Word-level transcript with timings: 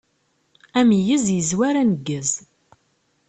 Ameyyez 0.79 1.25
yezwar 1.35 1.75
aneggez. 1.81 2.31